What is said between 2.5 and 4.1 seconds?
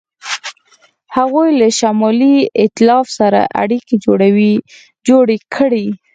ایتلاف سره اړیکې